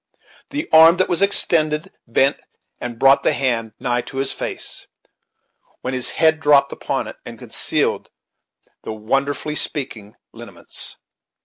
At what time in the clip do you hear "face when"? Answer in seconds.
4.33-5.93